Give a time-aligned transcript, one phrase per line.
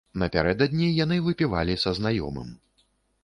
[0.21, 2.49] Напярэдадні яны выпівалі са знаёмым.